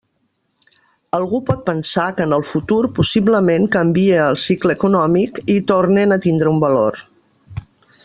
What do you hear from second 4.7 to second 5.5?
econòmic